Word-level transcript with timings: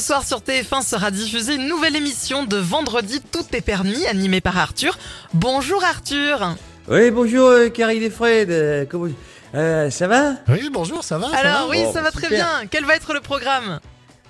Ce 0.00 0.06
soir 0.06 0.26
sur 0.26 0.38
TF1 0.38 0.82
sera 0.82 1.10
diffusée 1.10 1.56
une 1.56 1.68
nouvelle 1.68 1.94
émission 1.94 2.44
de 2.46 2.56
Vendredi 2.56 3.20
Tout 3.20 3.44
est 3.52 3.60
permis, 3.60 4.06
animée 4.06 4.40
par 4.40 4.56
Arthur. 4.56 4.96
Bonjour 5.34 5.84
Arthur 5.84 6.56
Oui, 6.88 7.10
bonjour 7.10 7.46
euh, 7.48 7.68
Karine 7.68 8.02
et 8.04 8.08
Fred. 8.08 8.50
euh, 8.50 8.86
comment... 8.88 9.08
euh, 9.54 9.90
ça 9.90 10.08
va? 10.08 10.36
Oui, 10.48 10.70
bonjour, 10.72 11.04
ça 11.04 11.18
va 11.18 11.28
ça 11.28 11.36
Alors 11.36 11.66
va? 11.66 11.68
oui, 11.68 11.82
Bon, 11.84 11.92
ça 11.92 12.00
va 12.00 12.10
très 12.12 12.28
super. 12.28 12.38
bien. 12.38 12.66
Quel 12.70 12.86
va 12.86 12.96
être 12.96 13.12
le 13.12 13.20
programme? 13.20 13.78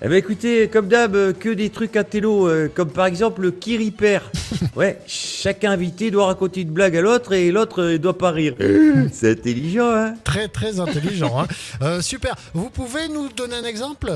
Eh 0.01 0.09
ben 0.09 0.15
écoutez, 0.15 0.67
comme 0.67 0.89
d'hab, 0.89 1.15
euh, 1.15 1.31
que 1.31 1.47
des 1.47 1.69
trucs 1.69 1.95
à 1.95 2.03
télo, 2.03 2.49
euh, 2.49 2.67
comme 2.73 2.91
par 2.91 3.05
exemple 3.05 3.41
le 3.41 3.51
qui 3.51 3.77
ripère. 3.77 4.29
ouais, 4.75 4.99
chaque 5.07 5.63
invité 5.63 6.11
doit 6.11 6.25
raconter 6.25 6.61
une 6.61 6.71
blague 6.71 6.97
à 6.97 7.01
l'autre 7.01 7.31
et 7.31 7.49
l'autre 7.49 7.81
euh, 7.81 7.97
doit 7.97 8.17
pas 8.17 8.31
rire. 8.31 8.55
C'est 9.13 9.31
intelligent, 9.39 9.89
hein 9.89 10.15
Très 10.25 10.49
très 10.49 10.81
intelligent. 10.81 11.39
hein. 11.39 11.47
Euh, 11.81 12.01
super. 12.01 12.35
Vous 12.53 12.69
pouvez 12.69 13.07
nous 13.07 13.29
donner 13.29 13.55
un 13.55 13.63
exemple? 13.63 14.11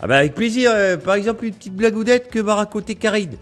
Ah 0.00 0.06
bah 0.06 0.18
avec 0.18 0.34
plaisir. 0.34 0.70
euh, 0.74 0.96
par 0.96 1.14
exemple, 1.14 1.44
une 1.44 1.54
petite 1.54 1.74
blagoudette 1.74 2.30
que 2.30 2.38
va 2.38 2.54
raconter 2.54 2.94
Karine. 2.94 3.36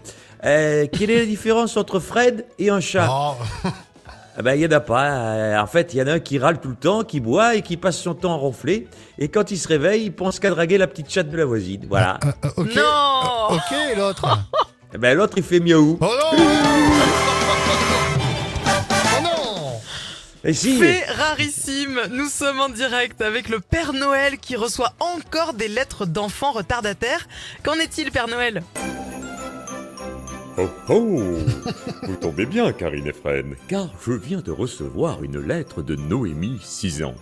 Euh, 0.45 0.85
quelle 0.91 1.09
est 1.11 1.19
la 1.19 1.25
différence 1.25 1.77
entre 1.77 1.99
Fred 1.99 2.45
et 2.59 2.69
un 2.69 2.79
chat 2.79 3.07
Oh, 3.09 3.33
Ah 4.39 4.43
bah, 4.43 4.55
il 4.55 4.61
y 4.61 4.67
en 4.67 4.71
a 4.71 4.79
pas. 4.79 5.09
Euh, 5.09 5.57
en 5.59 5.65
fait, 5.65 5.95
il 5.95 5.97
y 5.99 6.01
en 6.03 6.05
a 6.07 6.11
un 6.13 6.19
qui 6.19 6.37
râle 6.37 6.59
tout 6.59 6.69
le 6.69 6.75
temps, 6.75 7.03
qui 7.03 7.19
boit 7.19 7.55
et 7.55 7.63
qui 7.63 7.75
passe 7.75 7.97
son 7.97 8.13
temps 8.13 8.33
à 8.33 8.35
ronfler. 8.37 8.87
Et 9.17 9.29
quand 9.29 9.49
il 9.49 9.57
se 9.57 9.67
réveille, 9.67 10.03
il 10.05 10.11
pense 10.13 10.39
qu'à 10.39 10.51
draguer 10.51 10.77
la 10.77 10.85
petite 10.85 11.09
chatte 11.11 11.29
de 11.31 11.37
la 11.37 11.45
voisine. 11.45 11.87
Voilà. 11.89 12.19
euh, 12.23 12.31
euh, 12.45 12.49
ok. 12.57 12.75
Non 12.75 12.83
Euh, 12.83 13.55
ok, 13.55 13.97
l'autre 13.97 14.39
Eh 14.93 14.97
ben, 14.99 15.17
l'autre, 15.17 15.33
il 15.37 15.43
fait 15.43 15.59
miaou. 15.59 15.97
Oh 16.01 16.05
non 16.05 16.37
si 20.53 20.79
Fait 20.79 21.03
rarissime, 21.05 21.99
nous 22.11 22.29
sommes 22.29 22.59
en 22.59 22.69
direct 22.69 23.21
avec 23.21 23.49
le 23.49 23.59
Père 23.59 23.93
Noël 23.93 24.37
qui 24.37 24.55
reçoit 24.55 24.93
encore 24.99 25.53
des 25.53 25.67
lettres 25.67 26.05
d'enfants 26.05 26.51
retardataires. 26.51 27.27
Qu'en 27.63 27.73
est-il 27.75 28.11
Père 28.11 28.27
Noël? 28.27 28.63
Oh 30.57 30.69
oh 30.89 31.21
Vous 32.03 32.15
tombez 32.15 32.45
bien, 32.45 32.71
Karine 32.71 33.07
et 33.07 33.13
Fred, 33.13 33.45
car 33.67 33.89
je 34.05 34.13
viens 34.13 34.41
de 34.41 34.51
recevoir 34.51 35.23
une 35.23 35.39
lettre 35.39 35.81
de 35.81 35.95
Noémie, 35.95 36.59
6 36.63 37.03
ans. 37.03 37.15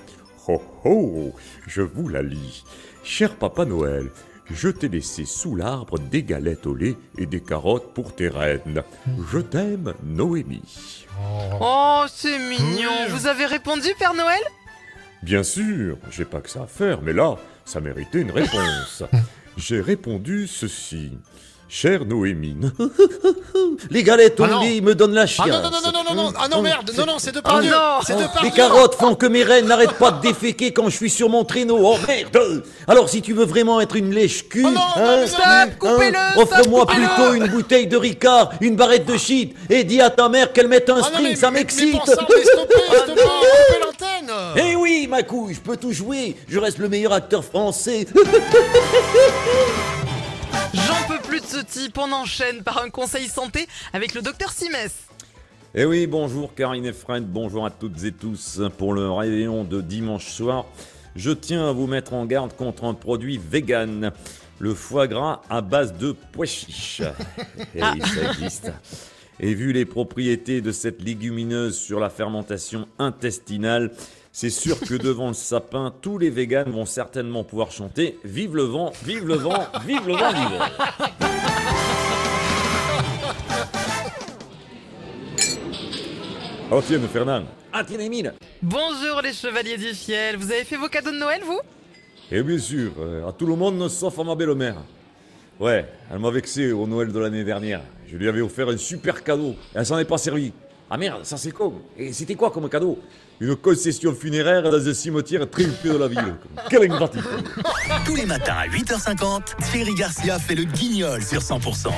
Oh 0.48 0.62
oh 0.86 1.34
Je 1.68 1.82
vous 1.82 2.08
la 2.08 2.22
lis. 2.22 2.64
Cher 3.04 3.36
Papa 3.36 3.66
Noël, 3.66 4.12
je 4.52 4.70
t'ai 4.70 4.88
laissé 4.88 5.26
sous 5.26 5.56
l'arbre 5.56 5.98
des 5.98 6.22
galettes 6.22 6.68
au 6.68 6.76
lait 6.76 6.96
et 7.18 7.26
des 7.26 7.42
carottes 7.42 7.94
pour 7.94 8.14
tes 8.14 8.28
reines. 8.28 8.84
Je 9.32 9.40
t'aime, 9.40 9.94
Noémie. 10.04 11.06
Oh, 11.60 11.95
c'est 12.08 12.40
mignon. 12.40 12.90
Oui. 13.06 13.12
Vous 13.12 13.28
avez 13.28 13.46
répondu 13.46 13.90
Père 13.98 14.14
Noël? 14.14 14.42
Bien 15.24 15.44
sûr, 15.44 15.98
j'ai 16.12 16.26
pas 16.26 16.40
que 16.42 16.50
ça 16.50 16.64
à 16.64 16.68
faire, 16.68 17.02
mais 17.02 17.14
là, 17.14 17.36
ça 17.66 17.80
méritait 17.80 18.20
une 18.22 18.32
réponse. 18.32 19.04
J'ai 19.58 19.80
répondu 19.80 20.48
ceci. 20.48 21.12
Chère 21.70 22.06
Noémie, 22.06 22.58
Les 23.90 24.04
galettes 24.04 24.40
au 24.40 24.44
Ah 24.44 24.60
me 24.60 24.94
donnent 24.94 25.14
la 25.16 25.22
Ah 25.24 25.28
chiasse. 25.28 25.48
non, 25.48 25.72
non, 25.72 25.82
non, 25.84 25.85
non, 26.16 26.24
non, 26.24 26.32
non, 26.32 26.38
ah 26.42 26.48
non, 26.48 26.62
merde, 26.62 26.92
non, 26.98 27.06
non, 27.06 27.20
c'est 27.20 27.32
deux 27.32 27.42
par 27.42 27.58
Oh 27.58 27.62
non. 27.62 28.00
C'est 28.06 28.16
par 28.34 28.44
Les 28.44 28.52
carottes 28.52 28.96
font 28.96 29.16
que 29.16 29.26
mes 29.26 29.44
reines 29.44 29.68
n'arrêtent 29.68 29.98
pas 29.98 30.12
de 30.12 30.22
déféquer 30.22 30.72
quand 30.74 30.86
je 30.90 30.96
suis 30.96 31.10
sur 31.10 31.30
mon 31.30 31.44
traîneau. 31.46 31.78
Oh 31.82 31.98
merde 32.08 32.64
Alors 32.88 33.10
si 33.10 33.22
tu 33.22 33.34
veux 33.34 33.46
vraiment 33.46 33.80
être 33.82 33.96
une 33.96 34.12
lèche-cul, 34.14 34.64
Oh 34.66 34.70
non, 34.70 34.80
non, 34.98 35.18
mais 35.18 35.22
non, 35.22 35.28
Stop, 35.28 35.78
coupez-le, 35.80 36.18
stop, 36.34 36.44
offre-moi 36.44 36.86
coupez-le. 36.86 37.08
plutôt 37.08 37.34
une 37.34 37.48
bouteille 37.48 37.88
de 37.88 37.98
Ricard, 37.98 38.52
une 38.62 38.76
barrette 38.76 39.06
de 39.06 39.18
shit, 39.18 39.56
et 39.70 39.84
dis 39.84 40.02
à 40.02 40.10
ta 40.10 40.30
mère 40.30 40.52
qu'elle 40.54 40.68
mette 40.68 40.90
un 40.90 40.96
Ah 40.96 41.00
non, 41.02 41.06
string, 41.06 41.28
mais- 41.30 41.36
ça 41.36 41.52
mais- 41.52 41.60
m'excite 41.60 41.96
ça, 42.06 42.16
coupez 42.26 42.44
l'antenne 43.84 44.32
Eh 44.58 44.76
oui, 44.76 45.08
ma 45.10 45.24
couille, 45.24 45.54
je 45.56 45.60
peux 45.60 45.78
tout 45.78 45.92
jouer, 45.92 46.36
je 46.48 46.60
reste 46.60 46.78
le 46.78 46.90
meilleur 46.90 47.14
acteur 47.14 47.44
français. 47.44 48.06
J'en 50.74 51.08
peux 51.08 51.20
plus 51.20 51.42
de 51.42 51.46
ce 51.46 51.58
type. 51.58 51.98
On 51.98 52.12
enchaîne 52.12 52.62
par 52.64 52.82
un 52.82 52.90
conseil 52.90 53.28
santé 53.28 53.68
avec 53.94 54.14
le 54.14 54.22
docteur 54.22 54.52
Simès. 54.52 54.92
Eh 55.78 55.84
oui, 55.84 56.08
bonjour 56.08 56.56
Karine 56.56 56.86
et 56.86 56.94
Fred, 56.94 57.26
bonjour 57.26 57.66
à 57.66 57.70
toutes 57.70 58.06
et 58.06 58.14
tous 58.14 58.62
pour 58.78 58.94
le 58.94 59.12
réveillon 59.12 59.66
de 59.66 59.82
dimanche 59.82 60.32
soir. 60.32 60.68
Je 61.18 61.32
tiens 61.32 61.68
à 61.68 61.74
vous 61.74 61.86
mettre 61.86 62.14
en 62.14 62.26
garde 62.26 62.56
contre 62.56 62.86
un 62.86 62.94
produit 62.94 63.38
vegan, 63.38 64.14
le 64.60 64.74
foie 64.74 65.08
gras 65.08 65.42
à 65.50 65.60
base 65.60 65.98
de 65.98 66.16
pois 66.32 66.46
chiches. 66.46 67.02
Eh 67.76 67.82
oui, 67.82 68.02
ça 68.02 68.32
existe. 68.32 68.72
Et 69.42 69.54
vu 69.54 69.74
les 69.74 69.84
propriétés 69.84 70.62
de 70.62 70.72
cette 70.72 71.02
légumineuse 71.02 71.78
sur 71.78 72.00
la 72.00 72.10
fermentation 72.10 72.88
intestinale, 72.98 73.92
c'est 74.32 74.50
sûr 74.50 74.80
que 74.80 74.94
devant 74.94 75.28
le 75.28 75.34
sapin, 75.34 75.94
tous 76.02 76.18
les 76.18 76.30
véganes 76.30 76.72
vont 76.72 76.86
certainement 76.86 77.44
pouvoir 77.44 77.72
chanter 77.72 78.18
Vive 78.24 78.56
le 78.56 78.64
vent, 78.64 78.94
vive 79.04 79.28
le 79.28 79.36
vent, 79.36 79.68
vive 79.86 80.08
le 80.08 80.14
vent 80.14 80.32
d'hiver. 80.32 80.72
Oh 86.72 86.82
tiens, 86.86 87.00
Fernand. 87.12 87.44
Ah 87.72 87.84
tiens 87.86 88.00
Émile 88.00 88.34
Bonjour 88.62 89.22
les 89.24 89.34
chevaliers 89.34 89.78
du 89.78 89.94
fiel. 89.94 90.36
Vous 90.38 90.52
avez 90.52 90.64
fait 90.64 90.78
vos 90.78 90.88
cadeaux 90.88 91.12
de 91.12 91.18
Noël, 91.18 91.42
vous? 91.46 91.60
Et 92.32 92.42
bien 92.42 92.58
sûr, 92.58 92.92
euh, 93.00 93.28
à 93.28 93.32
tout 93.32 93.46
le 93.46 93.56
monde 93.56 93.88
sauf 93.88 94.18
à 94.18 94.24
ma 94.24 94.34
belle-mère. 94.34 94.78
Ouais, 95.60 95.88
elle 96.12 96.20
m'a 96.20 96.32
vexé 96.32 96.72
au 96.72 96.88
Noël 96.88 97.12
de 97.12 97.20
l'année 97.20 97.44
dernière. 97.44 97.82
Je 98.08 98.18
lui 98.18 98.28
avais 98.28 98.42
offert 98.42 98.68
un 98.70 98.78
super 98.78 99.24
cadeau. 99.24 99.52
Et 99.52 99.56
elle 99.76 99.86
s'en 99.86 100.00
est 100.00 100.06
pas 100.06 100.18
servie. 100.18 100.52
Ah 100.90 100.98
merde, 100.98 101.24
ça 101.24 101.38
c'est 101.38 101.52
con. 101.52 101.74
Et 101.98 102.12
c'était 102.14 102.36
quoi 102.36 102.50
comme 102.50 102.68
cadeau? 102.68 103.00
Une 103.40 103.56
concession 103.56 104.14
funéraire 104.14 104.64
dans 104.64 104.88
un 104.88 104.94
cimetière 104.94 105.44
huppé 105.44 105.66
de 105.90 105.98
la 105.98 106.08
ville. 106.08 106.36
Quelle 106.70 106.92
ingratitude 106.92 107.24
Tous 108.06 108.16
les 108.16 108.26
matins 108.26 108.56
à 108.58 108.68
8h50, 108.68 109.56
Thierry 109.72 109.94
Garcia 109.94 110.40
fait 110.40 110.56
le 110.56 110.64
guignol 110.64 111.22
sur 111.22 111.42
100%. 111.42 111.90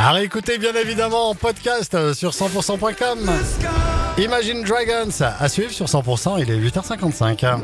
À 0.00 0.12
réécouter 0.12 0.58
bien 0.58 0.74
évidemment 0.74 1.30
en 1.30 1.34
podcast 1.34 1.92
euh, 1.94 2.14
sur 2.14 2.30
100%.com. 2.30 3.30
Imagine 4.18 4.62
Dragons 4.62 5.10
à 5.20 5.48
suivre 5.48 5.72
sur 5.72 5.86
100%, 5.86 6.40
il 6.40 6.50
est 6.50 6.58
8h55. 6.70 7.58